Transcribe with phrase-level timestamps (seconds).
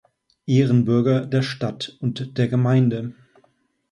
[0.47, 3.13] Ehrenbürger der Stadt und der Gemeinde.